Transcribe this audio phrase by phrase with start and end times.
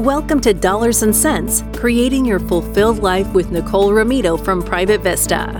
[0.00, 5.58] Welcome to Dollars and Cents, creating your fulfilled life with Nicole Ramito from Private Vista.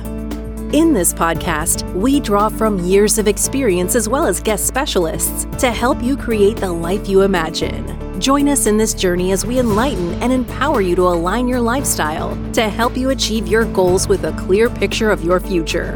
[0.72, 5.70] In this podcast, we draw from years of experience as well as guest specialists to
[5.70, 8.18] help you create the life you imagine.
[8.18, 12.34] Join us in this journey as we enlighten and empower you to align your lifestyle
[12.54, 15.94] to help you achieve your goals with a clear picture of your future.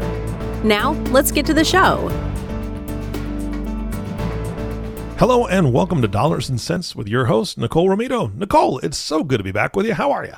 [0.63, 2.11] Now, let's get to the show.
[5.17, 8.35] Hello and welcome to Dollars and Cents with your host, Nicole Ramito.
[8.35, 9.93] Nicole, it's so good to be back with you.
[9.93, 10.33] How are you?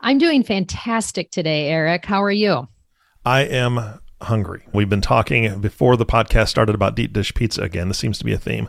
[0.00, 2.04] I'm doing fantastic today, Eric.
[2.04, 2.68] How are you?
[3.26, 4.62] I am hungry.
[4.72, 7.88] We've been talking before the podcast started about deep dish pizza again.
[7.88, 8.68] This seems to be a theme.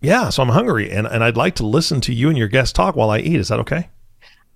[0.00, 2.74] Yeah, so I'm hungry and, and I'd like to listen to you and your guest
[2.74, 3.36] talk while I eat.
[3.36, 3.90] Is that okay?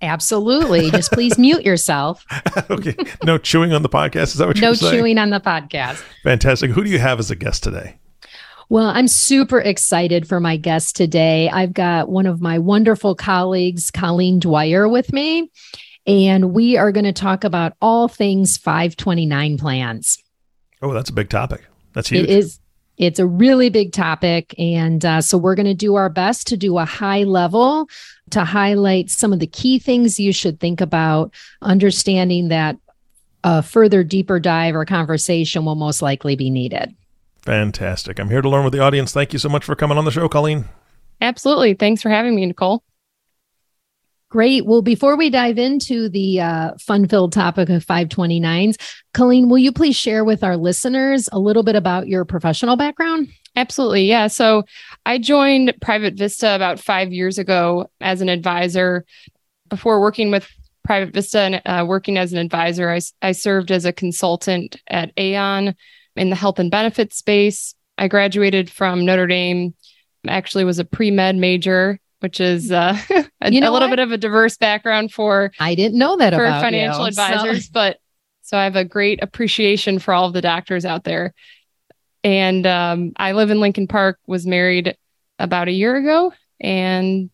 [0.01, 0.91] Absolutely.
[0.91, 2.25] Just please mute yourself.
[2.69, 2.95] okay.
[3.23, 4.23] No chewing on the podcast.
[4.23, 4.91] Is that what no you're saying?
[4.91, 6.03] No chewing on the podcast.
[6.23, 6.71] Fantastic.
[6.71, 7.97] Who do you have as a guest today?
[8.69, 11.49] Well, I'm super excited for my guest today.
[11.49, 15.51] I've got one of my wonderful colleagues, Colleen Dwyer, with me,
[16.07, 20.17] and we are going to talk about all things 529 plans.
[20.81, 21.65] Oh, that's a big topic.
[21.93, 22.23] That's huge.
[22.23, 22.59] It is.
[22.97, 24.53] It's a really big topic.
[24.59, 27.89] And uh, so we're going to do our best to do a high level
[28.29, 32.77] to highlight some of the key things you should think about, understanding that
[33.43, 36.95] a further deeper dive or conversation will most likely be needed.
[37.43, 38.19] Fantastic.
[38.19, 39.11] I'm here to learn with the audience.
[39.11, 40.65] Thank you so much for coming on the show, Colleen.
[41.19, 41.73] Absolutely.
[41.73, 42.83] Thanks for having me, Nicole.
[44.29, 44.65] Great.
[44.65, 48.81] Well, before we dive into the uh, fun filled topic of 529s,
[49.13, 53.29] Colleen, will you please share with our listeners a little bit about your professional background?
[53.55, 54.05] Absolutely.
[54.05, 54.27] Yeah.
[54.27, 54.63] So
[55.05, 59.05] I joined Private Vista about five years ago as an advisor.
[59.69, 60.49] Before working with
[60.83, 65.11] Private Vista and uh, working as an advisor, I, I served as a consultant at
[65.17, 65.75] Aon
[66.15, 67.75] in the health and benefits space.
[67.97, 69.73] I graduated from Notre Dame,
[70.27, 72.97] actually was a pre-med major, which is uh,
[73.41, 73.97] a, you know a little what?
[73.97, 77.65] bit of a diverse background for I didn't know that for about financial you, advisors,
[77.65, 77.71] so.
[77.73, 77.97] but
[78.41, 81.33] so I have a great appreciation for all of the doctors out there.
[82.23, 84.97] And um, I live in Lincoln Park, was married
[85.39, 87.29] about a year ago, and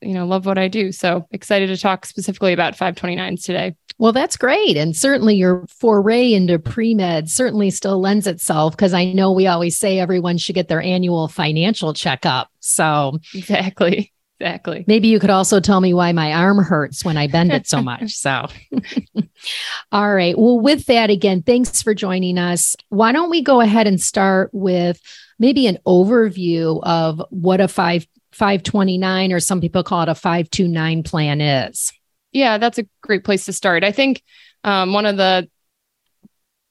[0.00, 0.92] you know, love what I do.
[0.92, 3.74] So excited to talk specifically about 529s today.
[3.98, 4.76] Well, that's great.
[4.76, 9.46] And certainly your foray into pre med certainly still lends itself because I know we
[9.46, 12.50] always say everyone should get their annual financial checkup.
[12.60, 14.12] So, exactly.
[14.40, 14.84] Exactly.
[14.88, 17.80] Maybe you could also tell me why my arm hurts when I bend it so
[17.80, 18.12] much.
[18.14, 18.46] So,
[19.92, 20.36] all right.
[20.36, 22.74] Well, with that, again, thanks for joining us.
[22.88, 25.00] Why don't we go ahead and start with
[25.38, 31.04] maybe an overview of what a five 529 or some people call it a 529
[31.04, 31.92] plan is?
[32.34, 33.84] Yeah, that's a great place to start.
[33.84, 34.22] I think
[34.64, 35.48] um, one of the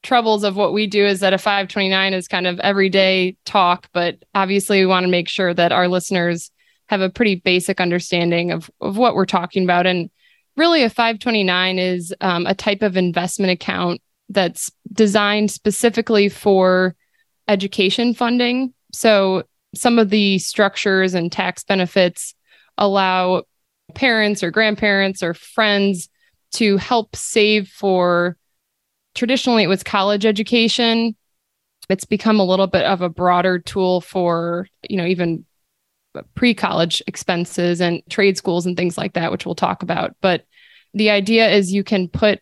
[0.02, 4.22] troubles of what we do is that a 529 is kind of everyday talk, but
[4.34, 6.50] obviously we want to make sure that our listeners
[6.88, 9.86] have a pretty basic understanding of, of what we're talking about.
[9.86, 10.10] And
[10.54, 16.94] really, a 529 is um, a type of investment account that's designed specifically for
[17.48, 18.74] education funding.
[18.92, 19.44] So
[19.74, 22.34] some of the structures and tax benefits
[22.76, 23.44] allow
[23.94, 26.08] parents or grandparents or friends
[26.52, 28.36] to help save for
[29.14, 31.16] traditionally it was college education.
[31.88, 35.44] It's become a little bit of a broader tool for you know even
[36.36, 40.14] pre-college expenses and trade schools and things like that which we'll talk about.
[40.20, 40.44] But
[40.92, 42.40] the idea is you can put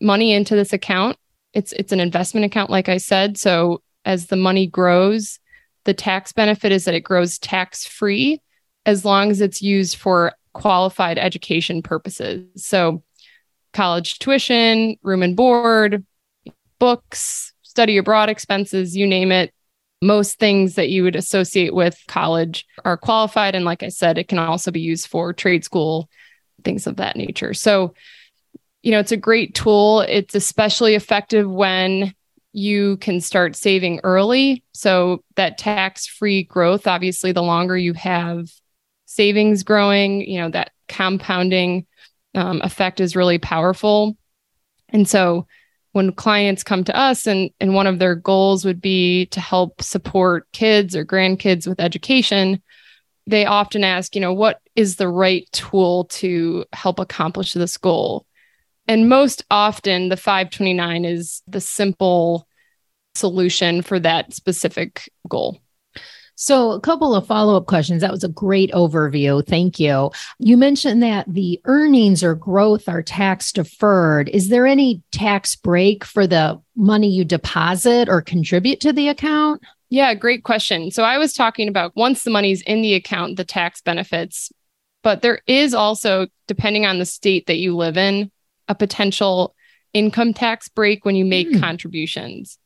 [0.00, 1.18] money into this account.
[1.52, 3.36] It's it's an investment account like i said.
[3.38, 5.38] So as the money grows
[5.84, 8.40] the tax benefit is that it grows tax free
[8.86, 12.46] as long as it's used for qualified education purposes.
[12.56, 13.02] So,
[13.74, 16.04] college tuition, room and board,
[16.78, 19.52] books, study abroad expenses, you name it.
[20.00, 23.54] Most things that you would associate with college are qualified.
[23.54, 26.08] And like I said, it can also be used for trade school,
[26.62, 27.54] things of that nature.
[27.54, 27.94] So,
[28.82, 30.02] you know, it's a great tool.
[30.02, 32.14] It's especially effective when
[32.52, 34.62] you can start saving early.
[34.72, 38.48] So that tax free growth, obviously, the longer you have
[39.14, 41.86] savings growing, you know, that compounding
[42.34, 44.16] um, effect is really powerful.
[44.88, 45.46] And so
[45.92, 49.80] when clients come to us and, and one of their goals would be to help
[49.80, 52.60] support kids or grandkids with education,
[53.26, 58.26] they often ask, you know, what is the right tool to help accomplish this goal?
[58.88, 62.46] And most often, the 529 is the simple
[63.14, 65.60] solution for that specific goal.
[66.36, 68.00] So, a couple of follow up questions.
[68.00, 69.46] That was a great overview.
[69.46, 70.10] Thank you.
[70.38, 74.28] You mentioned that the earnings or growth are tax deferred.
[74.30, 79.62] Is there any tax break for the money you deposit or contribute to the account?
[79.90, 80.90] Yeah, great question.
[80.90, 84.50] So, I was talking about once the money's in the account, the tax benefits
[85.04, 88.32] But there is also, depending on the state that you live in,
[88.66, 89.54] a potential
[89.92, 91.60] income tax break when you make mm.
[91.60, 92.58] contributions.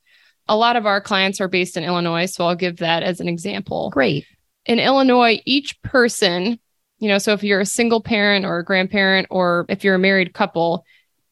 [0.49, 3.29] A lot of our clients are based in Illinois, so I'll give that as an
[3.29, 3.91] example.
[3.91, 4.27] Great.
[4.67, 6.59] In Illinois, each person,
[6.99, 9.99] you know, so if you're a single parent or a grandparent, or if you're a
[9.99, 10.85] married couple,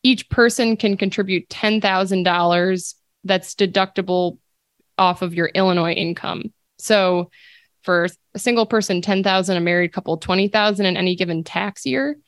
[0.03, 4.39] each person can contribute $10,000 that's deductible
[4.99, 6.53] off of your Illinois income.
[6.79, 7.31] So
[7.83, 12.19] for a single person 10,000 a married couple 20,000 in any given tax year.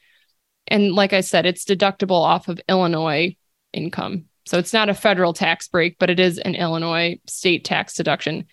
[0.66, 3.36] And like I said it's deductible off of Illinois
[3.72, 4.26] income.
[4.48, 8.46] So it's not a federal tax break, but it is an Illinois state tax deduction.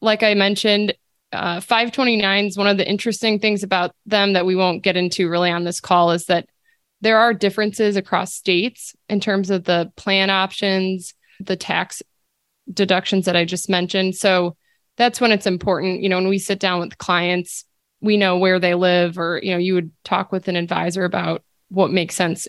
[0.00, 0.94] Like I mentioned,
[1.32, 5.50] uh, 529s, one of the interesting things about them that we won't get into really
[5.50, 6.46] on this call is that
[7.00, 12.02] there are differences across states in terms of the plan options, the tax
[12.72, 14.14] deductions that I just mentioned.
[14.14, 14.56] So
[14.96, 16.02] that's when it's important.
[16.02, 17.64] You know, when we sit down with clients,
[18.00, 21.42] we know where they live, or, you know, you would talk with an advisor about
[21.68, 22.46] what makes sense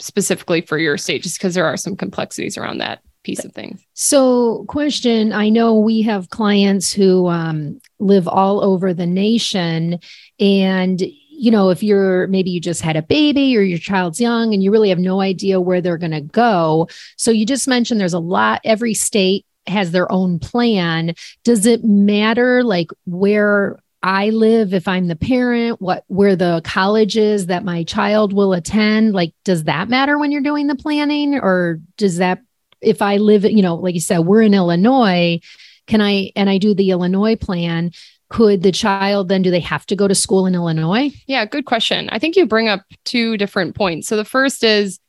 [0.00, 3.84] specifically for your state, just because there are some complexities around that piece of things.
[3.94, 9.98] So, question I know we have clients who um, live all over the nation,
[10.38, 14.52] and you know, if you're maybe you just had a baby or your child's young
[14.52, 16.88] and you really have no idea where they're going to go.
[17.16, 21.14] So, you just mentioned there's a lot, every state has their own plan.
[21.44, 27.16] Does it matter like where I live if I'm the parent, what where the college
[27.16, 29.12] is that my child will attend?
[29.12, 31.34] Like, does that matter when you're doing the planning?
[31.34, 32.40] Or does that
[32.80, 35.40] if I live, you know, like you said, we're in Illinois,
[35.86, 37.92] can I and I do the Illinois plan?
[38.30, 41.10] Could the child then do they have to go to school in Illinois?
[41.26, 42.08] Yeah, good question.
[42.10, 44.08] I think you bring up two different points.
[44.08, 45.00] So the first is,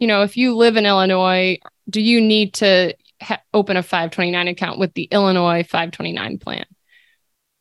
[0.00, 1.58] you know, if you live in Illinois,
[1.88, 6.64] do you need to ha- open a 529 account with the Illinois 529 plan?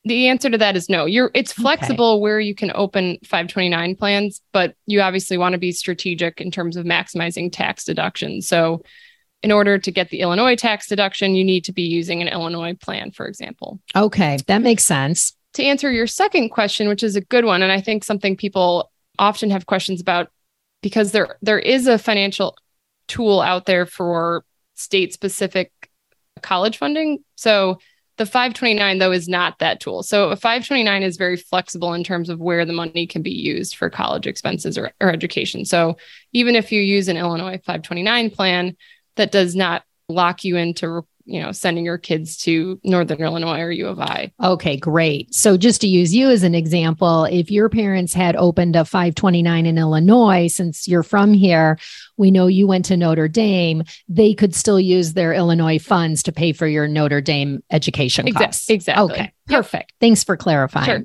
[0.05, 1.05] The answer to that is no.
[1.05, 2.21] You're it's flexible okay.
[2.21, 6.75] where you can open 529 plans, but you obviously want to be strategic in terms
[6.75, 8.47] of maximizing tax deductions.
[8.47, 8.83] So
[9.41, 12.73] in order to get the Illinois tax deduction, you need to be using an Illinois
[12.73, 13.79] plan, for example.
[13.95, 15.35] Okay, that makes sense.
[15.53, 18.91] To answer your second question, which is a good one, and I think something people
[19.19, 20.31] often have questions about
[20.81, 22.57] because there there is a financial
[23.07, 24.44] tool out there for
[24.75, 25.71] state specific
[26.41, 27.23] college funding.
[27.35, 27.79] So
[28.18, 30.04] the 529 though is not that tool.
[30.04, 33.75] So a 529 is very flexible in terms of where the money can be used
[33.75, 35.65] for college expenses or, or education.
[35.65, 35.98] So
[36.31, 38.77] even if you use an Illinois 529 plan,
[39.15, 43.71] that does not lock you into you know, sending your kids to Northern Illinois or
[43.71, 44.31] U of I.
[44.43, 45.33] Okay, great.
[45.33, 49.65] So just to use you as an example, if your parents had opened a 529
[49.65, 51.77] in Illinois, since you're from here,
[52.17, 56.31] we know you went to Notre Dame, they could still use their Illinois funds to
[56.31, 58.69] pay for your Notre Dame education costs.
[58.69, 59.13] Exactly.
[59.13, 59.93] Okay, perfect.
[59.99, 60.85] Thanks for clarifying.
[60.85, 61.03] Sure.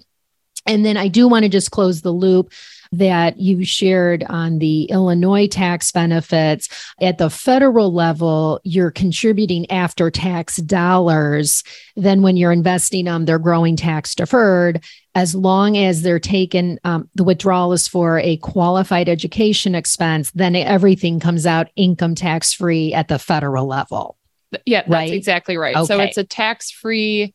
[0.66, 2.52] And then I do want to just close the loop
[2.92, 6.68] that you shared on the Illinois tax benefits.
[7.00, 11.64] At the federal level, you're contributing after tax dollars.
[11.96, 14.84] Then, when you're investing them, they're growing tax deferred.
[15.14, 20.54] As long as they're taken, um, the withdrawal is for a qualified education expense, then
[20.54, 24.16] everything comes out income tax free at the federal level.
[24.64, 25.12] Yeah, that's right?
[25.12, 25.76] exactly right.
[25.76, 25.86] Okay.
[25.86, 27.34] So it's a tax free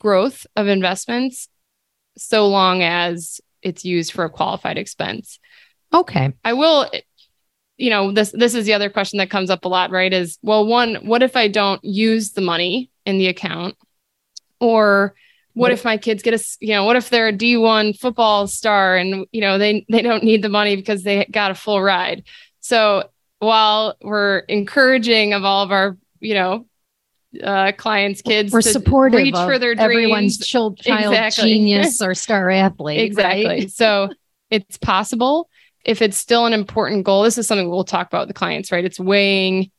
[0.00, 1.48] growth of investments
[2.16, 5.38] so long as it's used for a qualified expense.
[5.92, 6.32] Okay.
[6.44, 6.90] I will
[7.76, 10.12] you know, this this is the other question that comes up a lot, right?
[10.12, 13.76] Is well, one, what if I don't use the money in the account?
[14.60, 15.14] Or
[15.54, 18.96] what if my kids get a you know what if they're a d1 football star
[18.96, 22.24] and you know they they don't need the money because they got a full ride
[22.60, 26.66] so while we're encouraging of all of our you know
[27.42, 28.52] uh, clients, kids.
[28.52, 29.80] We're supportive reach for their dreams.
[29.80, 31.54] everyone's child, child exactly.
[31.54, 33.00] genius or star athlete.
[33.00, 33.46] exactly.
[33.46, 33.70] Right?
[33.70, 34.10] so
[34.50, 35.48] it's possible
[35.84, 37.22] if it's still an important goal.
[37.22, 38.84] This is something we'll talk about with the clients, right?
[38.84, 39.70] It's weighing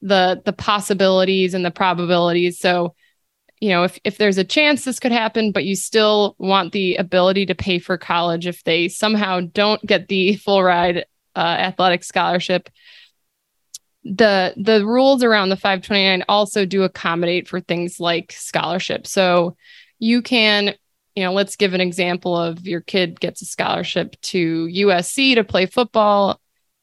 [0.00, 2.58] the the possibilities and the probabilities.
[2.58, 2.94] So
[3.60, 6.96] you know, if if there's a chance this could happen, but you still want the
[6.96, 12.02] ability to pay for college if they somehow don't get the full ride uh, athletic
[12.02, 12.68] scholarship,
[14.04, 19.06] the the rules around the 529 also do accommodate for things like scholarship.
[19.06, 19.56] So
[19.98, 20.74] you can,
[21.14, 25.44] you know, let's give an example of your kid gets a scholarship to USC to
[25.44, 26.40] play football.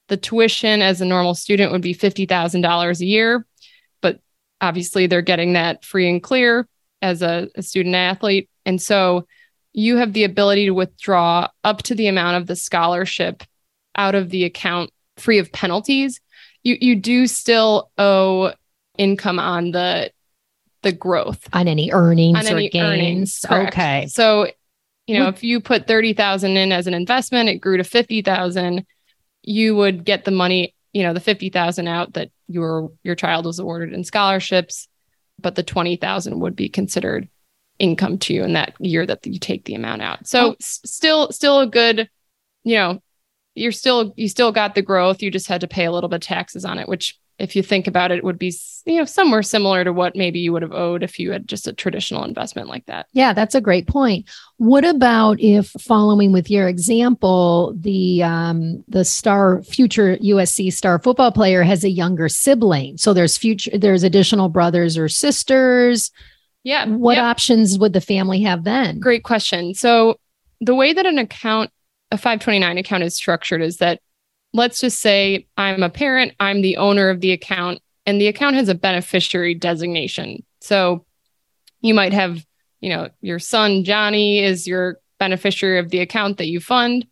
[0.08, 3.46] The tuition as a normal student would be $50,000 a year,
[4.02, 4.20] but
[4.62, 6.68] obviously they're getting that free and clear
[7.02, 8.50] as a, a student athlete.
[8.66, 9.28] And so
[9.74, 13.44] you have the ability to withdraw up to the amount of the scholarship
[13.96, 16.22] out of the account free of penalties
[16.64, 18.54] you you do still owe
[18.98, 20.12] income on the
[20.82, 23.46] the growth on any earnings on or any gains.
[23.50, 24.08] Earnings, okay.
[24.08, 24.48] So,
[25.08, 28.86] You know, if you put 30,000 in as an investment, it grew to 50,000,
[29.42, 33.60] you would get the money, you know, the 50,000 out that your your child was
[33.60, 34.88] awarded in scholarships,
[35.40, 37.28] but the 20,000 would be considered
[37.80, 40.28] income to you in that year that you take the amount out.
[40.28, 40.56] So oh.
[40.60, 42.10] s- still still a good,
[42.64, 43.02] you know,
[43.56, 46.18] you're still you still got the growth, you just had to pay a little bit
[46.18, 48.54] of taxes on it, which if you think about it, would be
[48.86, 51.68] you know somewhere similar to what maybe you would have owed if you had just
[51.68, 53.08] a traditional investment like that.
[53.14, 54.30] Yeah, that's a great point.
[54.58, 61.32] What about if following with your example, the um, the star future USC star football
[61.32, 66.12] player has a younger sibling, so there's future there's additional brothers or sisters.
[66.64, 66.88] Yeah.
[66.88, 69.00] What options would the family have then?
[69.00, 69.74] Great question.
[69.74, 70.20] So
[70.60, 71.72] the way that an account
[72.12, 74.02] a 529 account is structured is that
[74.54, 78.56] let's just say I'm a parent, I'm the owner of the account, and the account
[78.56, 80.44] has a beneficiary designation.
[80.62, 81.06] So
[81.82, 82.44] you might have,
[82.82, 87.06] you know, your son, Johnny, is your beneficiary of the account that you fund,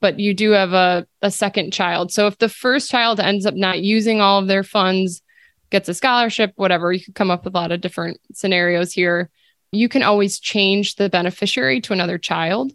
[0.00, 2.12] but you do have a, a second child.
[2.12, 5.22] So if the first child ends up not using all of their funds,
[5.70, 9.30] gets a scholarship, whatever, you could come up with a lot of different scenarios here.
[9.72, 12.72] You can always change the beneficiary to another child.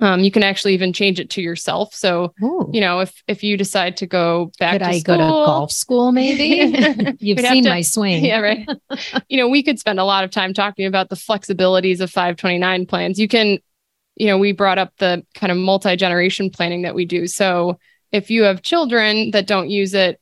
[0.00, 1.94] Um, you can actually even change it to yourself.
[1.94, 2.68] So, Ooh.
[2.72, 5.30] you know, if if you decide to go back, could to I school, go to
[5.30, 6.10] golf school?
[6.10, 8.24] Maybe you've seen to, my swing.
[8.24, 8.68] Yeah, right.
[9.28, 12.86] you know, we could spend a lot of time talking about the flexibilities of 529
[12.86, 13.20] plans.
[13.20, 13.58] You can,
[14.16, 17.28] you know, we brought up the kind of multi generation planning that we do.
[17.28, 17.78] So,
[18.10, 20.20] if you have children that don't use it,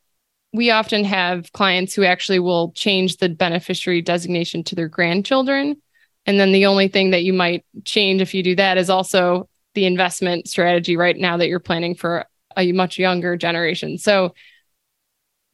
[0.52, 5.80] we often have clients who actually will change the beneficiary designation to their grandchildren.
[6.26, 9.48] And then the only thing that you might change if you do that is also
[9.74, 12.26] the investment strategy right now that you're planning for
[12.56, 13.98] a much younger generation.
[13.98, 14.34] So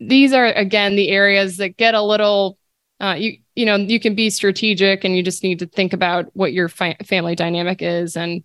[0.00, 2.58] these are again the areas that get a little
[3.00, 6.26] uh, you you know you can be strategic and you just need to think about
[6.34, 8.42] what your fi- family dynamic is and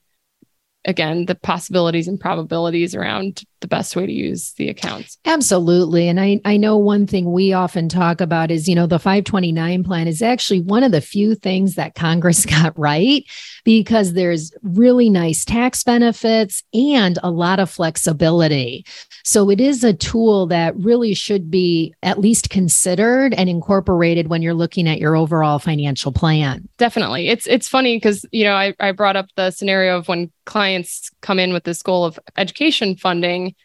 [0.85, 5.17] again the possibilities and probabilities around the best way to use the accounts.
[5.25, 6.07] Absolutely.
[6.07, 9.83] And i i know one thing we often talk about is you know the 529
[9.83, 13.23] plan is actually one of the few things that congress got right
[13.63, 18.85] because there's really nice tax benefits and a lot of flexibility
[19.23, 24.41] so it is a tool that really should be at least considered and incorporated when
[24.41, 26.67] you're looking at your overall financial plan.
[26.77, 27.29] Definitely.
[27.29, 31.09] It's it's funny because you know I, I brought up the scenario of when clients
[31.21, 33.55] come in with this goal of education funding.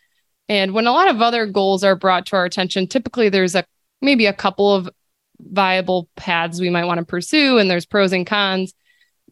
[0.49, 3.65] And when a lot of other goals are brought to our attention, typically there's a
[4.01, 4.89] maybe a couple of
[5.41, 8.75] viable paths we might want to pursue and there's pros and cons.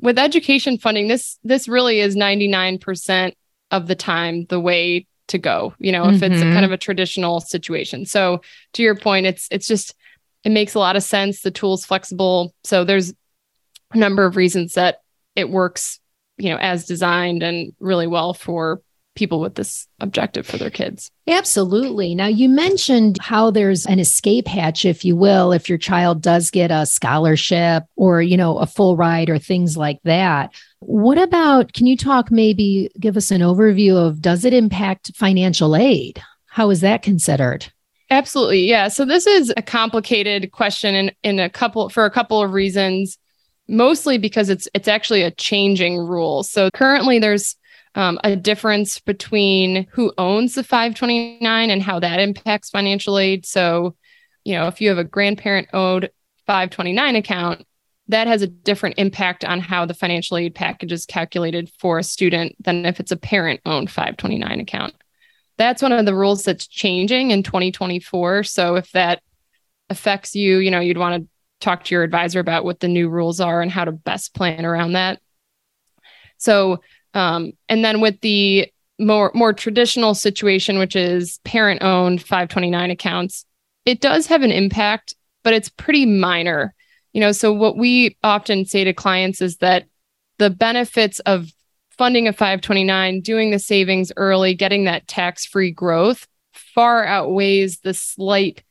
[0.01, 3.33] With education funding, this this really is 99%
[3.71, 6.33] of the time the way to go you know if mm-hmm.
[6.33, 8.07] it's a kind of a traditional situation.
[8.07, 8.43] So
[8.75, 9.95] to your point it's it's just
[10.45, 11.41] it makes a lot of sense.
[11.41, 12.55] The tool's flexible.
[12.63, 13.13] So there's
[13.93, 15.01] a number of reasons that
[15.35, 16.01] it works
[16.39, 18.81] you know as designed and really well for
[19.17, 21.11] people with this objective for their kids.
[21.27, 22.15] Absolutely.
[22.15, 26.51] Now, you mentioned how there's an escape hatch, if you will, if your child does
[26.51, 30.55] get a scholarship or, you know, a full ride or things like that.
[30.81, 35.75] What about, can you talk maybe give us an overview of does it impact financial
[35.75, 36.23] aid?
[36.47, 37.73] How is that considered?
[38.11, 38.69] Absolutely.
[38.69, 38.89] Yeah.
[38.89, 43.19] So this is a complicated question in, in a couple for a couple of reasons
[43.69, 46.43] mostly because it's it's actually a changing rule.
[46.43, 47.57] So currently there's
[47.97, 53.47] um, a difference between who owns the 529 and how that impacts financial aid.
[53.47, 53.97] So,
[54.45, 56.11] you know, if you have a grandparent owed
[56.47, 57.67] 529 account,
[58.09, 62.05] that has a different impact on how the financial aid package is calculated for a
[62.05, 64.95] student than if it's a parent owned 529 account.
[65.57, 68.45] That's one of the rules that's changing in 2024.
[68.45, 69.23] So if that
[69.89, 71.29] affects you, you know, you'd want to
[71.61, 74.67] talk to your advisor about what the new rules are and how to best plan
[74.67, 75.19] around that.
[76.37, 76.83] So
[77.17, 83.47] um, and then with the more more traditional situation, which is parent owned 529 accounts,
[83.87, 86.75] it does have an impact, but it's pretty minor.
[87.15, 89.87] You know, so what we often say to clients is that
[90.39, 91.51] the benefits of
[91.97, 97.95] funding a 529, doing the savings early, getting that tax free growth far outweighs the
[97.95, 98.63] slight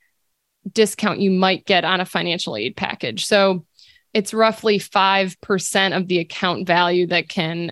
[0.71, 3.25] discount you might get on a financial aid package.
[3.25, 3.65] So
[4.13, 7.71] it's roughly 5% of the account value that can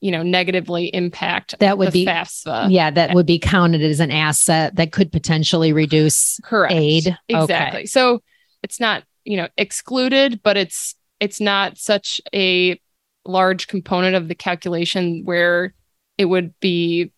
[0.00, 2.70] you know negatively impact that would be FAFSA.
[2.70, 7.16] Yeah, that would be counted as an asset that could potentially reduce correct aid.
[7.28, 7.80] Exactly.
[7.80, 7.86] Okay.
[7.86, 8.22] So
[8.62, 12.80] it's not you know excluded, but it's it's not such a
[13.24, 15.74] large component of the calculation where
[16.18, 17.10] it would be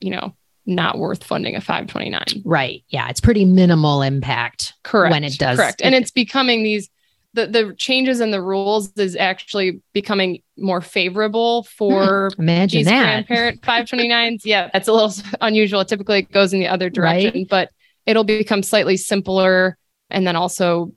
[0.00, 0.34] you know
[0.68, 2.42] not worth funding a 529.
[2.44, 2.84] Right.
[2.88, 4.74] Yeah, it's pretty minimal impact.
[4.84, 5.10] Correct.
[5.10, 5.56] When it does.
[5.56, 5.80] Correct.
[5.82, 6.90] And it's becoming these
[7.34, 12.86] the the changes in the rules is actually becoming more favorable for hmm, Imagine these
[12.86, 13.26] that.
[13.26, 14.40] grandparent 529s.
[14.44, 15.84] yeah, that's a little unusual.
[15.84, 17.46] Typically, it goes in the other direction, Right.
[17.48, 17.70] but
[18.06, 19.76] it'll become slightly simpler
[20.10, 20.92] and then also,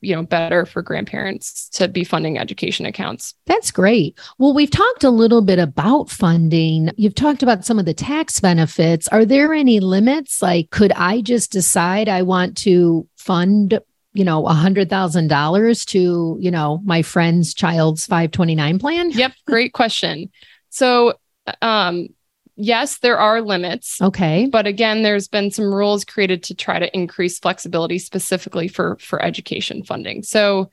[0.00, 3.34] you know, better for grandparents to be funding education accounts.
[3.46, 4.16] That's great.
[4.38, 6.90] Well, we've talked a little bit about funding.
[6.96, 9.08] You've talked about some of the tax benefits.
[9.08, 10.40] Are there any limits?
[10.40, 13.80] Like, could I just decide I want to fund,
[14.14, 19.10] you know, a hundred thousand dollars to, you know, my friend's child's 529 plan?
[19.10, 20.30] Yep, great question.
[20.70, 21.14] So,
[21.60, 22.08] um,
[22.56, 24.00] yes, there are limits.
[24.00, 24.46] Okay.
[24.46, 29.20] but again there's been some rules created to try to increase flexibility specifically for for
[29.22, 30.70] education funding so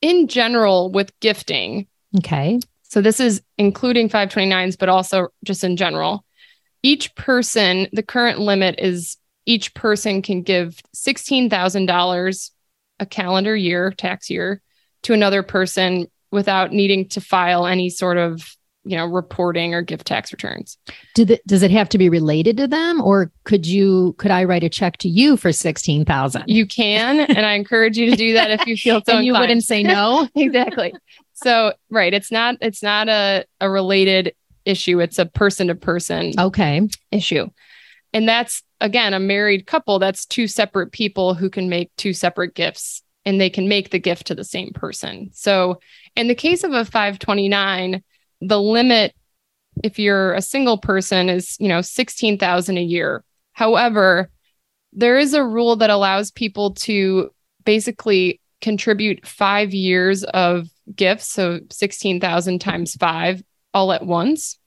[0.00, 1.86] in general with gifting
[2.18, 2.60] Okay.
[2.84, 6.24] so this is including 529s but also just in general
[6.82, 9.16] each person the current limit is
[9.50, 12.50] each person can give $16000
[13.00, 14.62] a calendar year tax year
[15.02, 20.06] to another person without needing to file any sort of you know reporting or gift
[20.06, 20.78] tax returns
[21.14, 24.44] Do the, does it have to be related to them or could you, could I
[24.44, 26.44] write a check to you for 16,000?
[26.46, 29.32] You can, and I encourage you to do that if you feel so and you
[29.32, 30.28] wouldn't say no?
[30.36, 30.94] exactly.
[31.34, 34.32] So, right, it's not it's not a a related
[34.64, 35.00] issue.
[35.00, 36.88] It's a person to person Okay.
[37.10, 37.48] issue.
[38.12, 42.54] And that's again a married couple, that's two separate people who can make two separate
[42.54, 45.30] gifts and they can make the gift to the same person.
[45.32, 45.80] So,
[46.16, 48.02] in the case of a 529,
[48.40, 49.14] the limit
[49.84, 53.24] if you're a single person is, you know, 16,000 a year.
[53.52, 54.30] However,
[54.92, 57.30] there is a rule that allows people to
[57.64, 64.58] basically contribute 5 years of gifts, so 16,000 times 5 all at once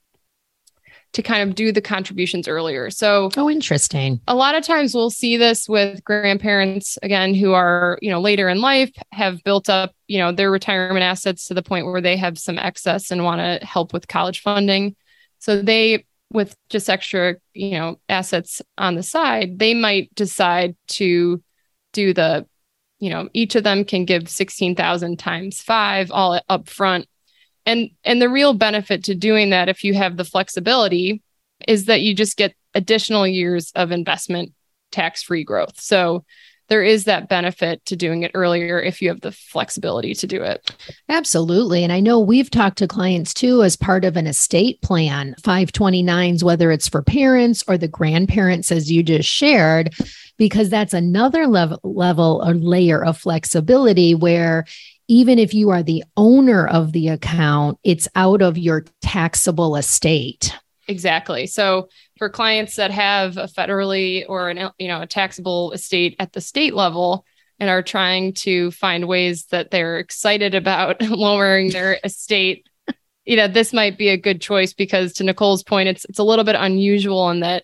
[1.14, 2.90] to kind of do the contributions earlier.
[2.90, 4.20] So, Oh, interesting.
[4.28, 8.50] a lot of times we'll see this with grandparents again who are you know later
[8.50, 12.18] in life have built up you know their retirement assets to the point where they
[12.18, 14.96] have some excess and want to help with college funding
[15.40, 21.42] so they with just extra you know assets on the side they might decide to
[21.94, 22.46] do the
[23.00, 27.08] you know each of them can give 16,000 times 5 all up front
[27.66, 31.22] and and the real benefit to doing that if you have the flexibility
[31.68, 34.54] is that you just get additional years of investment
[34.92, 35.80] tax free growth.
[35.80, 36.26] So
[36.70, 40.42] there is that benefit to doing it earlier if you have the flexibility to do
[40.42, 40.72] it.
[41.10, 41.84] Absolutely.
[41.84, 46.42] And I know we've talked to clients too as part of an estate plan, 529s,
[46.42, 49.94] whether it's for parents or the grandparents, as you just shared,
[50.38, 54.66] because that's another level, level or layer of flexibility where
[55.08, 60.54] even if you are the owner of the account, it's out of your taxable estate.
[60.88, 61.48] Exactly.
[61.48, 66.34] So for clients that have a federally or an you know a taxable estate at
[66.34, 67.26] the state level
[67.60, 72.68] and are trying to find ways that they're excited about lowering their estate,
[73.26, 76.24] you know, this might be a good choice because to Nicole's point, it's it's a
[76.24, 77.64] little bit unusual in that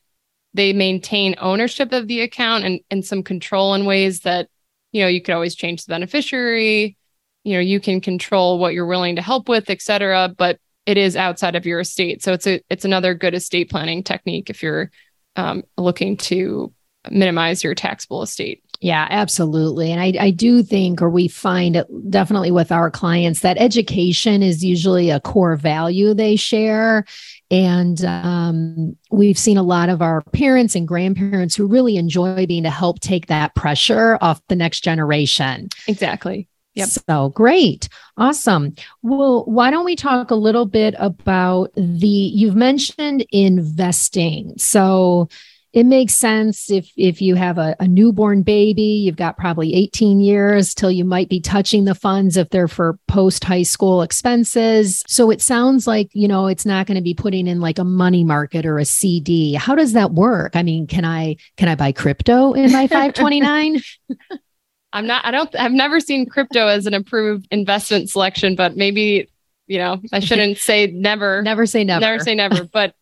[0.54, 4.50] they maintain ownership of the account and, and some control in ways that,
[4.92, 6.98] you know, you could always change the beneficiary,
[7.44, 10.34] you know, you can control what you're willing to help with, et cetera.
[10.36, 12.24] But it is outside of your estate.
[12.24, 14.90] So it's a it's another good estate planning technique if you're
[15.36, 16.74] um, looking to
[17.10, 18.64] minimize your taxable estate.
[18.82, 19.92] Yeah, absolutely.
[19.92, 24.42] And I, I do think, or we find it definitely with our clients, that education
[24.42, 27.06] is usually a core value they share.
[27.52, 32.64] And um, we've seen a lot of our parents and grandparents who really enjoy being
[32.64, 35.70] to help take that pressure off the next generation.
[35.88, 36.48] Exactly.
[36.80, 36.90] Yep.
[36.90, 37.90] So great.
[38.18, 38.76] Awesome.
[39.02, 44.54] Well, why don't we talk a little bit about the, you've mentioned investing.
[44.58, 45.30] So,
[45.72, 50.20] it makes sense if if you have a, a, newborn baby you've got probably 18
[50.20, 55.04] years till you might be touching the funds if they're for post high school expenses
[55.08, 57.84] so it sounds like you know it's not going to be putting in like a
[57.84, 61.76] money market or a cd how does that work i mean can i can i
[61.76, 63.82] buy crypto in my 529
[64.94, 69.30] i'm not i don't i've never seen crypto as an approved investment selection but maybe
[69.68, 72.94] you know i shouldn't say never never say never never say never but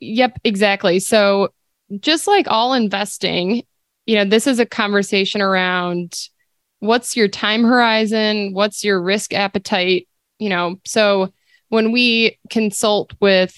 [0.00, 0.98] Yep, exactly.
[0.98, 1.52] So,
[2.00, 3.62] just like all investing,
[4.06, 6.14] you know, this is a conversation around
[6.80, 10.08] what's your time horizon, what's your risk appetite,
[10.38, 10.76] you know.
[10.84, 11.32] So,
[11.68, 13.56] when we consult with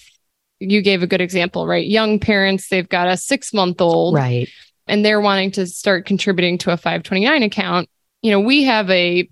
[0.59, 1.85] you gave a good example, right?
[1.85, 4.49] Young parents, they've got a 6-month-old right
[4.87, 7.89] and they're wanting to start contributing to a 529 account.
[8.21, 9.29] You know, we have a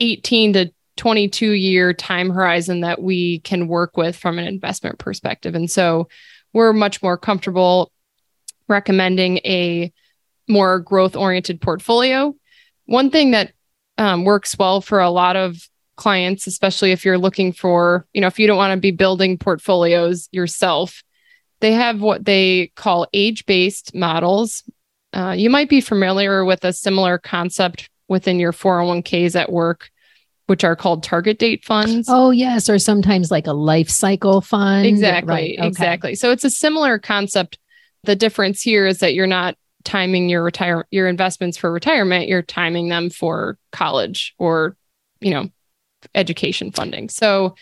[0.00, 5.54] 18 to 22 year time horizon that we can work with from an investment perspective.
[5.54, 6.08] And so
[6.52, 7.92] we're much more comfortable
[8.68, 9.92] recommending a
[10.48, 12.34] more growth oriented portfolio.
[12.86, 13.52] one thing that
[13.98, 15.56] um, works well for a lot of
[15.96, 19.38] clients, especially if you're looking for, you know, if you don't want to be building
[19.38, 21.02] portfolios yourself,
[21.60, 24.62] they have what they call age based models.
[25.16, 29.90] Uh, you might be familiar with a similar concept within your 401ks at work,
[30.46, 32.06] which are called target date funds.
[32.10, 32.68] Oh, yes.
[32.68, 34.84] Or sometimes like a life cycle fund.
[34.84, 35.32] Exactly.
[35.32, 35.58] Right.
[35.58, 35.66] Okay.
[35.66, 36.14] Exactly.
[36.16, 37.58] So it's a similar concept.
[38.04, 42.42] The difference here is that you're not timing your retire your investments for retirement, you're
[42.42, 44.76] timing them for college or,
[45.20, 45.48] you know,
[46.14, 47.08] education funding.
[47.08, 47.54] So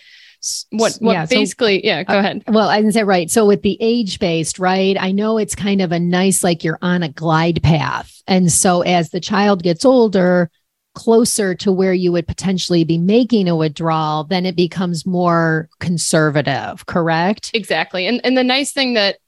[0.70, 2.44] what what yeah, basically so, yeah go uh, ahead.
[2.48, 5.80] well i didn't say right so with the age based right i know it's kind
[5.80, 8.22] of a nice like you're on a glide path.
[8.26, 10.50] And so as the child gets older
[10.94, 16.86] closer to where you would potentially be making a withdrawal then it becomes more conservative
[16.86, 17.50] correct?
[17.52, 18.06] Exactly.
[18.06, 19.18] And and the nice thing that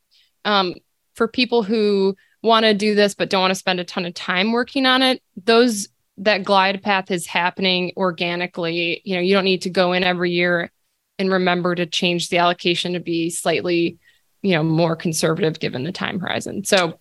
[0.45, 0.75] um
[1.15, 4.15] for people who want to do this but don't want to spend a ton of
[4.15, 9.03] time working on it those that glide path is happening organically.
[9.05, 10.71] You know, you don't need to go in every year
[11.19, 13.99] and remember to change the allocation to be slightly,
[14.43, 16.65] you know, more conservative given the time horizon.
[16.65, 16.99] So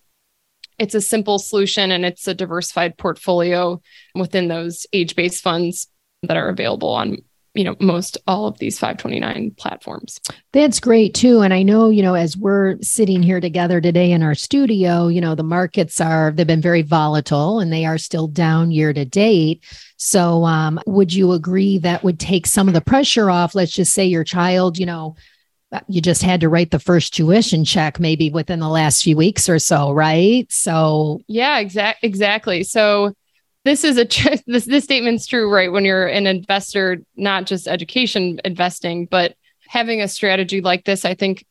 [0.78, 3.80] it's a simple solution and it's a diversified portfolio
[4.14, 5.88] within those age-based funds
[6.22, 7.18] that are available on
[7.56, 10.20] you know most all of these 529 platforms.
[10.52, 11.40] That's great too.
[11.40, 15.20] And i know you know as we're sitting here together today in our studio you
[15.20, 19.04] know the markets are they've been very volatile and they are still down year to
[19.04, 19.64] date.
[19.96, 23.54] So um, would you agree that would take some of the pressure off?
[23.54, 25.16] Let's just say your child you know
[25.72, 29.16] uh, you just had to write the first tuition check maybe within the last few
[29.16, 30.50] weeks or so right?
[30.52, 32.62] So yeah exact exactly.
[32.62, 33.14] So
[33.66, 34.04] this is a
[34.46, 39.34] this this statement's true right when you're an investor not just education investing but
[39.68, 41.44] having a strategy like this i think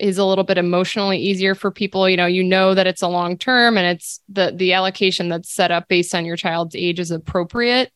[0.00, 2.08] is a little bit emotionally easier for people.
[2.08, 5.52] You know you know that it's a long term and it's the the allocation that's
[5.52, 7.92] set up based on your child's age is appropriate.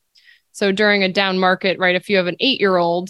[0.51, 3.09] So during a down market right if you have an 8 year old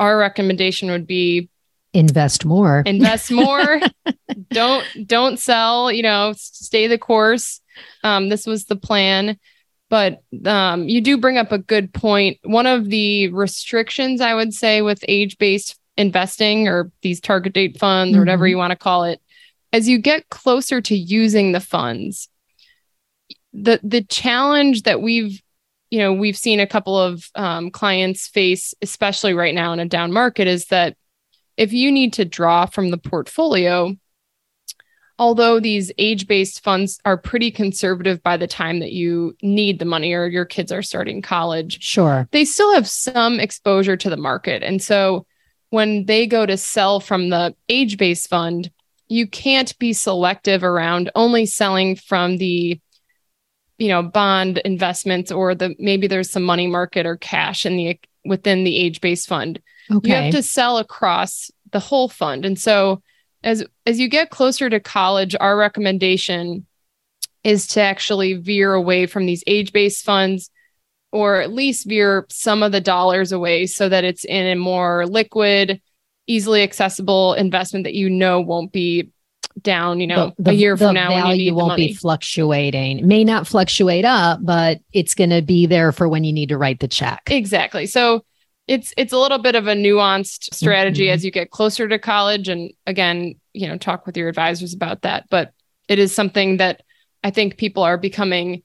[0.00, 1.48] our recommendation would be
[1.92, 2.82] invest more.
[2.84, 3.80] Invest more.
[4.50, 7.60] Don't don't sell you know stay the course.
[8.02, 9.38] Um, this was the plan
[9.94, 12.40] but um, you do bring up a good point.
[12.42, 17.78] One of the restrictions I would say with age based investing or these target date
[17.78, 18.18] funds mm-hmm.
[18.18, 19.20] or whatever you want to call it,
[19.72, 22.28] as you get closer to using the funds,
[23.52, 25.40] the the challenge that we've
[25.92, 29.86] you know we've seen a couple of um, clients face, especially right now in a
[29.86, 30.96] down market, is that
[31.56, 33.94] if you need to draw from the portfolio,
[35.18, 39.84] although these age based funds are pretty conservative by the time that you need the
[39.84, 44.16] money or your kids are starting college, sure, they still have some exposure to the
[44.16, 44.62] market.
[44.62, 45.26] And so
[45.70, 48.70] when they go to sell from the age based fund,
[49.08, 52.80] you can't be selective around only selling from the
[53.78, 57.98] you know bond investments or the maybe there's some money market or cash in the
[58.24, 60.08] within the age based fund okay.
[60.08, 63.02] you have to sell across the whole fund and so
[63.44, 66.66] as as you get closer to college, our recommendation
[67.44, 70.50] is to actually veer away from these age-based funds
[71.12, 75.06] or at least veer some of the dollars away so that it's in a more
[75.06, 75.80] liquid,
[76.26, 79.10] easily accessible investment that you know won't be
[79.60, 82.98] down, you know, the, the, a year from now value when you won't be fluctuating.
[82.98, 86.48] It may not fluctuate up, but it's going to be there for when you need
[86.48, 87.22] to write the check.
[87.30, 87.86] Exactly.
[87.86, 88.24] So
[88.66, 91.14] it's it's a little bit of a nuanced strategy mm-hmm.
[91.14, 92.48] as you get closer to college.
[92.48, 95.26] And again you know talk with your advisors about that.
[95.30, 95.52] But
[95.88, 96.82] it is something that
[97.22, 98.62] i think people are becoming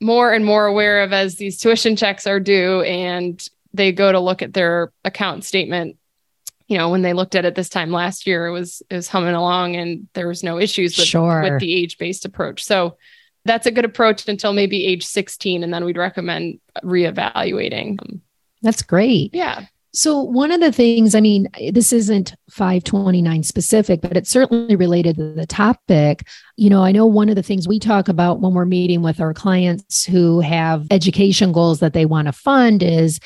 [0.00, 4.18] more and more aware of as these tuition checks are due and they go to
[4.18, 5.96] look at their account statement.
[6.68, 9.08] You know when they looked at it this time last year it was it was
[9.08, 11.42] humming along and there was no issues with, sure.
[11.42, 12.64] with the age based approach.
[12.64, 12.96] So
[13.44, 18.20] that's a good approach until maybe age 16 and then we'd recommend reevaluating
[18.62, 19.34] that's great.
[19.34, 19.66] Yeah.
[19.94, 25.16] So, one of the things, I mean, this isn't 529 specific, but it's certainly related
[25.16, 26.26] to the topic.
[26.56, 29.20] You know, I know one of the things we talk about when we're meeting with
[29.20, 33.20] our clients who have education goals that they want to fund is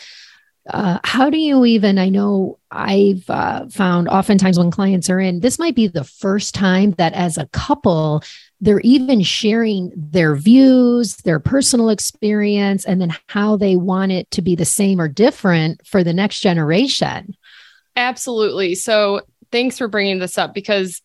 [0.69, 5.41] uh, how do you even i know i've uh, found oftentimes when clients are in
[5.41, 8.23] this might be the first time that as a couple
[8.61, 14.43] they're even sharing their views, their personal experience, and then how they want it to
[14.43, 17.37] be the same or different for the next generation.
[17.97, 18.75] Absolutely.
[18.75, 21.03] So, thanks for bringing this up because,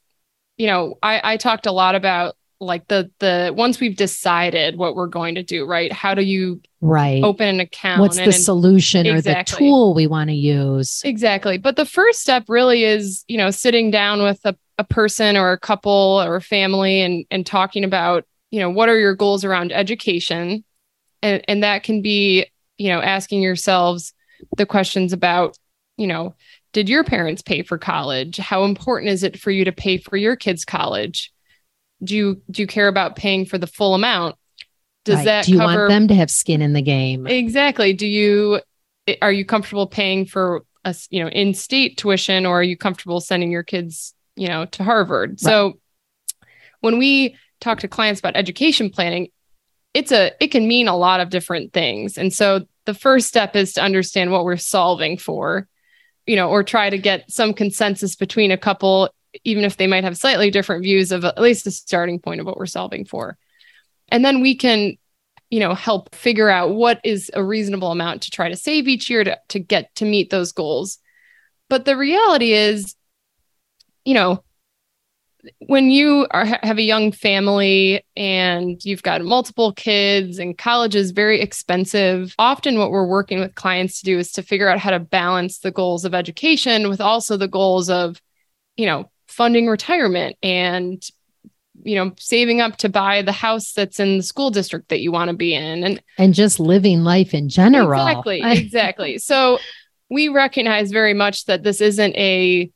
[0.58, 4.95] you know, I, I talked a lot about like the the once we've decided what
[4.95, 9.06] we're going to do right how do you right open an account what's the solution
[9.06, 9.32] exactly.
[9.32, 13.38] or the tool we want to use exactly but the first step really is you
[13.38, 17.45] know sitting down with a, a person or a couple or a family and and
[17.45, 20.63] talking about you know what are your goals around education
[21.21, 22.47] and, and that can be,
[22.78, 24.13] you know, asking yourselves
[24.58, 25.58] the questions about,
[25.97, 26.36] you know,
[26.74, 28.38] did your parents pay for college?
[28.38, 31.32] How important is it for you to pay for your kids' college?
[32.04, 34.36] Do you do you care about paying for the full amount?
[35.06, 35.26] Does Right.
[35.26, 37.28] that Do you cover want them to have skin in the game?
[37.28, 37.94] Exactly.
[37.94, 38.62] Do you
[39.22, 43.52] are you comfortable paying for a you know in-state tuition or are you comfortable sending
[43.52, 45.40] your kids, you know, to Harvard?
[45.40, 45.80] So
[46.82, 49.30] when we talk to clients about education planning,
[49.94, 52.18] it's a it can mean a lot of different things.
[52.18, 55.68] And so the first step is to understand what we're solving for,
[56.26, 59.10] you know, or try to get some consensus between a couple
[59.44, 62.46] even if they might have slightly different views of at least the starting point of
[62.46, 63.38] what we're solving for.
[64.10, 64.98] And then we can
[65.52, 69.10] you know help figure out what is a reasonable amount to try to save each
[69.10, 70.98] year to, to get to meet those goals
[71.70, 72.96] but the reality is
[74.06, 74.44] you know
[75.60, 81.12] when you are have a young family and you've got multiple kids and college is
[81.12, 84.91] very expensive often what we're working with clients to do is to figure out how
[84.91, 88.22] to balance the goals of education with also the goals of
[88.78, 91.04] you know funding retirement and
[91.84, 95.12] you know saving up to buy the house that's in the school district that you
[95.12, 95.84] want to be in.
[95.84, 98.02] And and just living life in general.
[98.02, 99.17] exactly exactly.
[99.17, 99.60] So
[100.10, 102.72] we recognize very much that this isn't a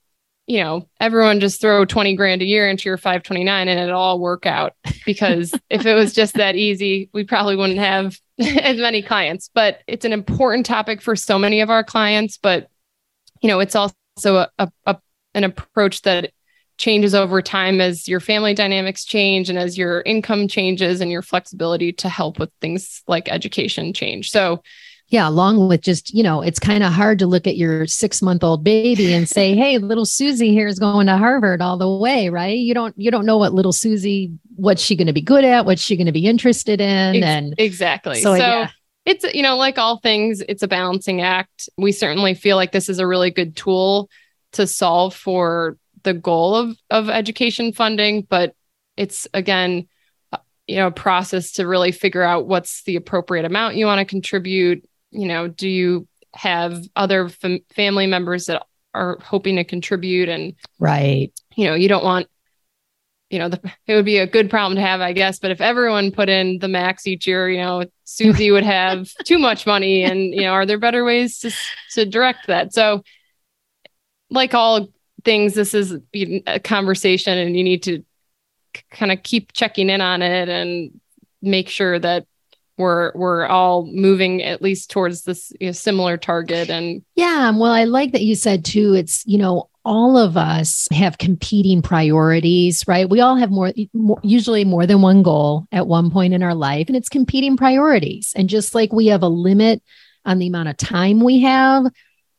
[0.47, 4.19] you know everyone just throw 20 grand a year into your 529 and it'll all
[4.19, 4.73] work out.
[5.05, 9.49] Because if it was just that easy we probably wouldn't have as many clients.
[9.53, 12.37] But it's an important topic for so many of our clients.
[12.37, 12.69] But
[13.41, 14.97] you know it's also a, a, a
[15.33, 16.31] an approach that
[16.77, 21.21] changes over time as your family dynamics change and as your income changes and your
[21.21, 24.29] flexibility to help with things like education change.
[24.31, 24.61] So,
[25.07, 28.21] Yeah, along with just, you know, it's kind of hard to look at your six
[28.21, 31.89] month old baby and say, hey, little Susie here is going to Harvard all the
[31.89, 32.57] way, right?
[32.57, 35.65] You don't you don't know what little Susie, what's she going to be good at,
[35.65, 37.23] what's she going to be interested in.
[37.23, 38.15] and exactly.
[38.15, 38.69] so, So, yeah.
[39.05, 41.69] it's, you know, like all things, it's a balancing act.
[41.77, 44.09] We certainly feel like this is a really good tool
[44.53, 48.55] to solve for the goal of, of education funding, but
[48.95, 49.87] it's again,
[50.31, 50.37] uh,
[50.67, 54.05] you know, a process to really figure out what's the appropriate amount you want to
[54.05, 54.87] contribute.
[55.11, 60.53] You know, do you have other fam- family members that are hoping to contribute and
[60.79, 61.31] right.
[61.55, 62.27] you know, you don't want,
[63.29, 65.39] you know, the, it would be a good problem to have, I guess.
[65.39, 69.39] But if everyone put in the max each year, you know, Susie would have too
[69.39, 70.03] much money.
[70.03, 71.51] And, you know, are there better ways to,
[71.93, 72.73] to direct that?
[72.73, 73.03] So,
[74.29, 74.87] like all
[75.25, 75.97] things, this is
[76.47, 78.03] a conversation and you need to
[78.91, 80.99] kind of keep checking in on it and
[81.41, 82.25] make sure that
[82.77, 87.51] we're we're all moving at least towards this you know, similar target and Yeah.
[87.51, 91.81] Well, I like that you said too, it's, you know, all of us have competing
[91.81, 93.09] priorities, right?
[93.09, 96.55] We all have more, more, usually more than one goal at one point in our
[96.55, 98.33] life, and it's competing priorities.
[98.35, 99.83] And just like we have a limit
[100.25, 101.85] on the amount of time we have,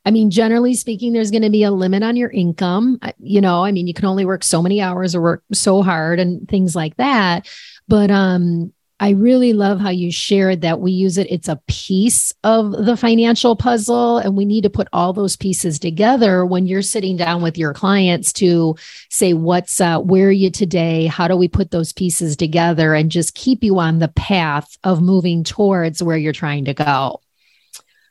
[0.06, 3.00] I mean, generally speaking, there's going to be a limit on your income.
[3.18, 6.20] You know, I mean, you can only work so many hours or work so hard
[6.20, 7.48] and things like that.
[7.88, 11.26] But um, I really love how you shared that we use it.
[11.28, 15.80] It's a piece of the financial puzzle, and we need to put all those pieces
[15.80, 18.76] together when you're sitting down with your clients to
[19.10, 21.06] say, What's uh, where are you today?
[21.06, 25.02] How do we put those pieces together and just keep you on the path of
[25.02, 27.20] moving towards where you're trying to go?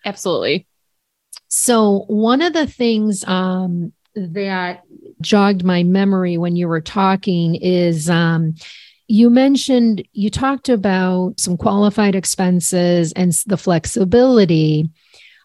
[0.05, 0.67] absolutely
[1.57, 4.83] So, one of the things um, that
[5.21, 8.55] jogged my memory when you were talking is um,
[9.07, 14.89] you mentioned you talked about some qualified expenses and the flexibility.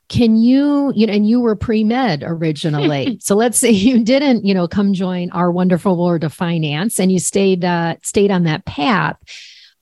[0.08, 3.18] Can you, you know, and you were pre med originally.
[3.22, 7.12] so let's say you didn't, you know, come join our wonderful world of finance and
[7.12, 9.16] you stayed uh, stayed on that path.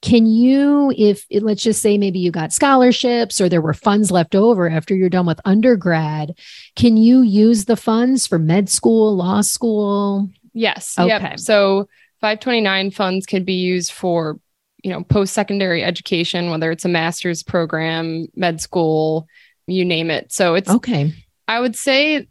[0.00, 4.37] Can you, if let's just say maybe you got scholarships or there were funds left
[4.37, 6.38] over after you're done with undergrad,
[6.76, 10.30] can you use the funds for med school, law school?
[10.54, 10.94] Yes.
[10.98, 11.08] Okay.
[11.08, 11.40] Yep.
[11.40, 11.88] So
[12.20, 14.38] 529 funds can be used for,
[14.84, 19.26] you know, post-secondary education, whether it's a master's program, med school,
[19.66, 20.32] you name it.
[20.32, 21.12] So it's Okay.
[21.48, 22.28] I would say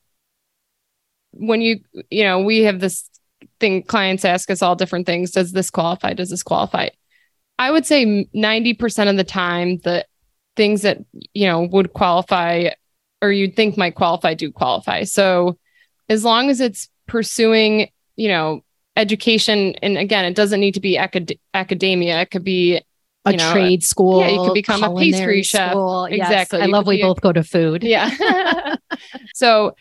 [1.31, 3.09] when you, you know, we have this
[3.59, 5.31] thing clients ask us all different things.
[5.31, 6.13] Does this qualify?
[6.13, 6.89] Does this qualify?
[7.59, 10.05] I would say 90% of the time the
[10.55, 10.99] things that,
[11.33, 12.69] you know, would qualify
[13.21, 15.03] or you'd think might qualify do qualify.
[15.03, 15.57] So
[16.09, 18.63] as long as it's pursuing, you know,
[18.95, 22.21] education and again, it doesn't need to be acad- academia.
[22.21, 22.81] It could be
[23.25, 24.21] A you know, trade school.
[24.21, 25.71] yeah, you could become a pastry chef.
[25.71, 26.07] school.
[26.09, 26.61] Yes, Exactly.
[26.61, 27.83] I You love we be a- both go to food.
[27.83, 28.75] yeah.
[29.33, 29.75] so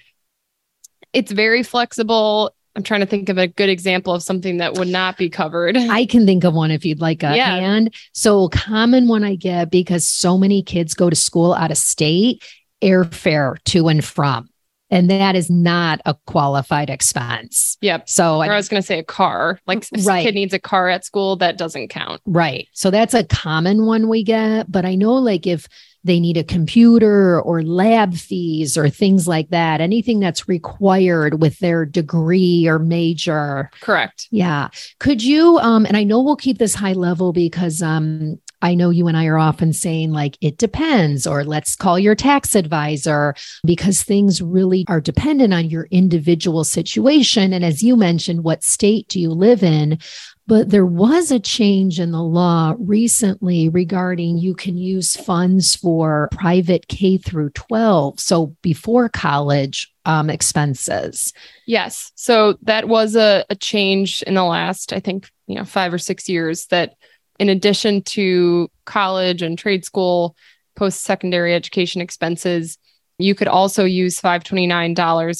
[1.12, 2.54] it's very flexible.
[2.76, 5.76] I'm trying to think of a good example of something that would not be covered.
[5.78, 7.56] I can think of one if you'd like a Yeah.
[7.56, 7.94] hand.
[8.12, 12.44] So common one I get because so many kids go to school out of state,
[12.82, 14.48] airfare to and from.
[14.88, 17.76] And that is not a qualified expense.
[17.80, 18.08] Yep.
[18.08, 19.58] So I I, was going to say a car.
[19.66, 20.20] Like if Right.
[20.20, 22.20] a kid needs a car at school, that doesn't count.
[22.24, 22.68] right.
[22.72, 24.70] So that's a common one we get.
[24.70, 25.66] But I know like if
[26.06, 31.58] they need a computer or lab fees or things like that, anything that's required with
[31.58, 34.28] their degree or major, Correct.
[34.30, 34.68] Yeah.
[34.98, 38.90] Could you um and I know we'll keep this high level because um I know
[38.90, 43.34] you and I are often saying like it depends or let's call your tax advisor
[43.64, 49.08] because things really are dependent on your individual situation and as you mentioned what state
[49.08, 49.98] do you live in
[50.46, 56.28] but there was a change in the law recently regarding you can use funds for
[56.32, 61.32] private K through 12 so before college um expenses
[61.66, 62.12] Yes.
[62.14, 65.98] So that was a, a change in the last, I think, you know, five or
[65.98, 66.94] six years that
[67.38, 70.36] in addition to college and trade school,
[70.76, 72.78] post secondary education expenses,
[73.18, 74.94] you could also use 529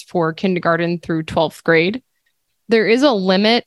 [0.09, 2.03] for kindergarten through 12th grade.
[2.69, 3.67] There is a limit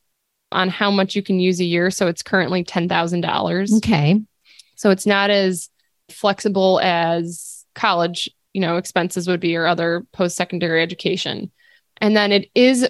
[0.52, 1.92] on how much you can use a year.
[1.92, 3.78] So it's currently $10,000.
[3.78, 4.22] okay
[4.76, 5.70] So it's not as
[6.10, 11.52] flexible as college, you know, expenses would be or other post-secondary education.
[12.02, 12.90] And then it is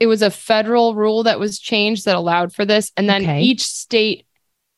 [0.00, 3.42] it was a federal rule that was changed that allowed for this and then Okay.
[3.42, 4.26] each state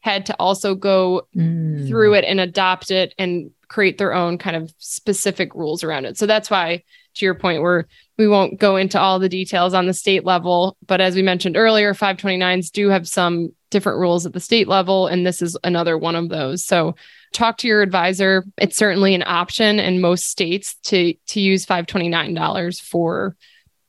[0.01, 1.87] had to also go Mm.
[1.87, 6.17] through it and adopt it and create their own kind of specific rules around it.
[6.19, 6.83] So that's why
[7.15, 7.87] to your point where
[8.19, 11.57] we won't go into all the details on the state level, but as we mentioned
[11.57, 15.97] earlier 529s do have some different rules at the state level and this is another
[15.97, 16.65] one of those.
[16.65, 16.97] So
[17.33, 18.45] talk to your advisor.
[18.57, 23.37] It's certainly an option in most states to to use 529 for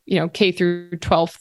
[0.05, 1.39] you know K through 12th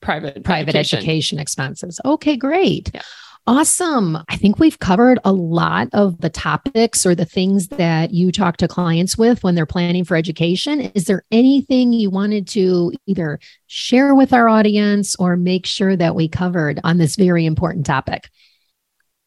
[0.00, 1.38] private private education.
[1.38, 2.00] expenses.
[2.04, 2.90] Okay, great.
[2.94, 3.02] Yeah.
[3.46, 4.18] Awesome.
[4.28, 8.58] I think we've covered a lot of the topics or the things that you talk
[8.58, 10.80] to clients with when they're planning for education.
[10.80, 16.14] Is there anything you wanted to either share with our audience or make sure that
[16.14, 18.28] we covered on this very important topic?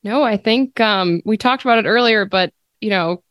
[0.03, 3.23] No, I think um, we talked about it earlier, but you know,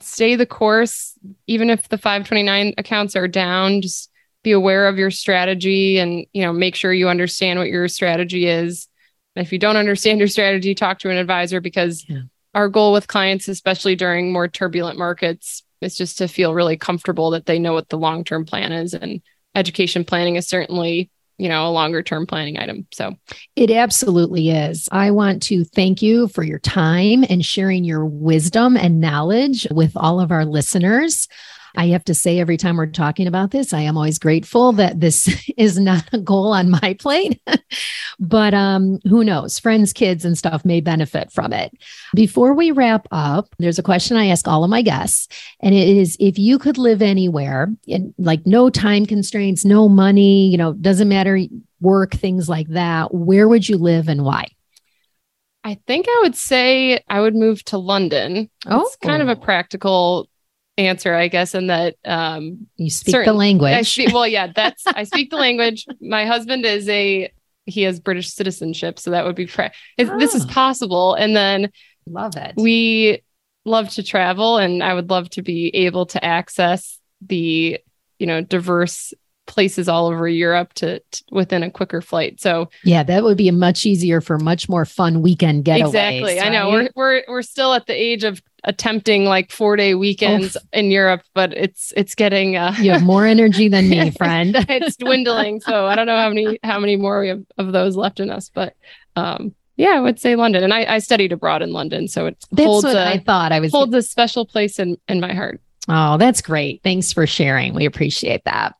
[0.00, 1.14] stay the course.
[1.46, 4.10] Even if the 529 accounts are down, just
[4.44, 8.46] be aware of your strategy and you know make sure you understand what your strategy
[8.46, 8.88] is.
[9.38, 12.22] And if you don't understand your strategy, talk to an advisor because Yeah.
[12.54, 17.30] our goal with clients, especially during more turbulent markets, is just to feel really comfortable
[17.30, 18.94] that they know what the long term plan is.
[18.94, 19.22] And
[19.54, 22.88] education planning is certainly you know a longer term planning item.
[22.92, 23.14] So
[23.54, 24.88] It absolutely is.
[24.90, 29.92] I want to thank you for your time and sharing your wisdom and knowledge with
[29.94, 31.28] all of our listeners.
[31.76, 35.00] I have to say, every time we're talking about this, I am always grateful that
[35.00, 37.40] this is not a goal on my plate.
[38.18, 39.58] but um, who knows?
[39.58, 41.72] Friends, kids, and stuff may benefit from it.
[42.14, 45.28] Before we wrap up, there's a question I ask all of my guests,
[45.60, 50.48] and it is if you could live anywhere, and like no time constraints, no money,
[50.48, 51.38] you know, doesn't matter
[51.80, 54.46] work, things like that, where would you live and why?
[55.64, 58.48] I think I would say I would move to London.
[58.66, 60.27] It's kind of a practical
[60.78, 63.90] answer, I guess, in that um, you speak certain- the I language.
[63.92, 65.84] speak, well, yeah, that's I speak the language.
[66.00, 67.30] My husband is a
[67.66, 70.52] he has British citizenship, so that would be pra- it, this is Ah.
[70.52, 71.14] possible.
[71.14, 71.70] And then
[72.06, 72.54] Love it.
[72.56, 73.22] we
[73.66, 77.78] love to travel, and I would love to be able to access the
[78.18, 79.12] you know diverse
[79.48, 82.40] places all over Europe to, to within a quicker flight.
[82.40, 85.86] So yeah, that would be much easier for much more fun weekend getaways.
[85.88, 86.40] Exactly.
[86.40, 90.56] I know we're we're we're still at the age of attempting like four day weekends
[90.72, 94.54] in Europe, but it's it's getting uh you have more energy than me, friend.
[94.68, 95.60] it's dwindling.
[95.60, 98.30] So I don't know how many how many more we have of those left in
[98.30, 98.76] us, but
[99.16, 100.64] um yeah, I would say London.
[100.64, 103.52] And I, I studied abroad in London, so it That's holds what a I thought.
[103.52, 103.70] I was.
[103.70, 105.60] holds a special place in in my heart.
[105.88, 106.82] Oh, that's great.
[106.82, 107.74] Thanks for sharing.
[107.74, 108.74] We appreciate that.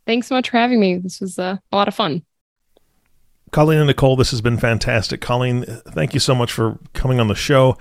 [0.07, 0.99] Thanks so much for having me.
[0.99, 2.23] This was uh, a lot of fun.
[3.53, 5.21] Colleen and Nicole, this has been fantastic.
[5.21, 7.77] Colleen, thank you so much for coming on the show.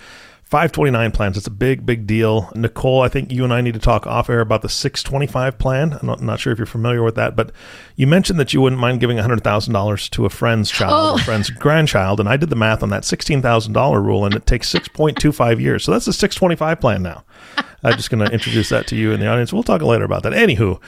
[0.51, 1.37] 529 plans.
[1.37, 2.51] It's a big, big deal.
[2.53, 5.93] Nicole, I think you and I need to talk off air about the 625 plan.
[5.93, 7.53] I'm not, not sure if you're familiar with that, but
[7.95, 11.13] you mentioned that you wouldn't mind giving $100,000 to a friend's child oh.
[11.13, 12.19] or a friend's grandchild.
[12.19, 15.85] And I did the math on that $16,000 rule, and it takes 6.25 years.
[15.85, 17.23] So that's a 625 plan now.
[17.83, 19.53] I'm just going to introduce that to you in the audience.
[19.53, 20.33] We'll talk later about that.
[20.33, 20.81] Anywho,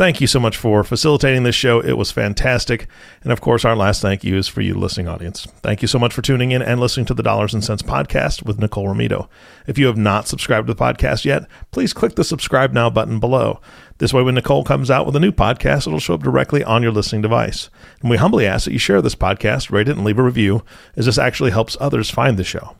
[0.00, 1.78] Thank you so much for facilitating this show.
[1.78, 2.86] It was fantastic.
[3.22, 5.46] And of course, our last thank you is for you, listening audience.
[5.62, 8.42] Thank you so much for tuning in and listening to the Dollars and Cents podcast
[8.42, 9.28] with Nicole Romito.
[9.66, 13.20] If you have not subscribed to the podcast yet, please click the subscribe now button
[13.20, 13.60] below.
[13.98, 16.82] This way, when Nicole comes out with a new podcast, it'll show up directly on
[16.82, 17.68] your listening device.
[18.00, 20.64] And we humbly ask that you share this podcast, rate it, and leave a review,
[20.96, 22.74] as this actually helps others find the show.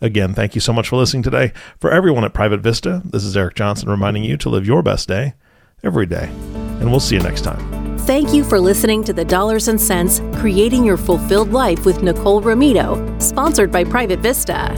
[0.00, 1.52] Again, thank you so much for listening today.
[1.80, 5.06] For everyone at Private Vista, this is Eric Johnson reminding you to live your best
[5.06, 5.34] day
[5.82, 6.30] every day.
[6.80, 7.98] And we'll see you next time.
[8.00, 12.42] Thank you for listening to the Dollars and Cents Creating Your Fulfilled Life with Nicole
[12.42, 14.74] Romito, sponsored by Private Vista.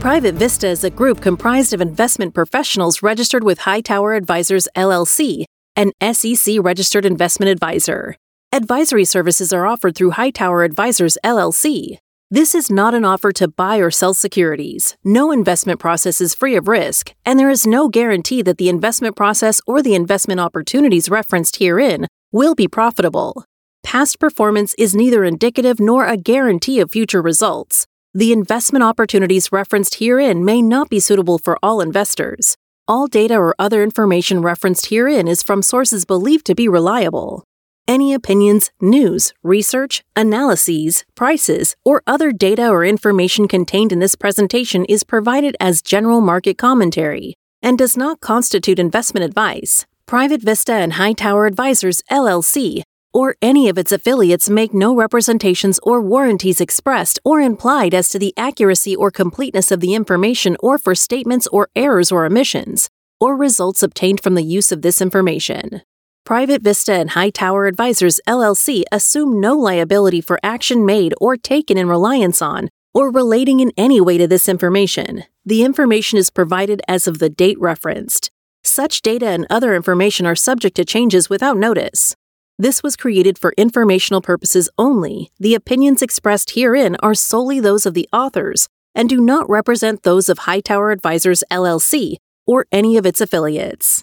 [0.00, 5.44] Private Vista is a group comprised of investment professionals registered with Hightower Advisors LLC,
[5.74, 8.14] an SEC registered investment advisor.
[8.52, 11.98] Advisory services are offered through Hightower Advisors LLC.
[12.30, 14.96] This is not an offer to buy or sell securities.
[15.02, 19.16] No investment process is free of risk, and there is no guarantee that the investment
[19.16, 23.44] process or the investment opportunities referenced herein will be profitable.
[23.82, 27.87] Past performance is neither indicative nor a guarantee of future results.
[28.14, 32.56] The investment opportunities referenced herein may not be suitable for all investors.
[32.86, 37.44] All data or other information referenced herein is from sources believed to be reliable.
[37.86, 44.86] Any opinions, news, research, analyses, prices, or other data or information contained in this presentation
[44.86, 49.84] is provided as general market commentary and does not constitute investment advice.
[50.06, 52.82] Private Vista and Hightower Advisors, LLC,
[53.12, 58.18] or any of its affiliates make no representations or warranties expressed or implied as to
[58.18, 62.88] the accuracy or completeness of the information or for statements or errors or omissions,
[63.20, 65.82] or results obtained from the use of this information.
[66.24, 71.88] Private Vista and Hightower Advisors LLC assume no liability for action made or taken in
[71.88, 75.24] reliance on or relating in any way to this information.
[75.46, 78.30] The information is provided as of the date referenced.
[78.62, 82.14] Such data and other information are subject to changes without notice.
[82.60, 85.30] This was created for informational purposes only.
[85.38, 90.28] The opinions expressed herein are solely those of the authors and do not represent those
[90.28, 92.16] of Hightower Advisors LLC
[92.48, 94.02] or any of its affiliates.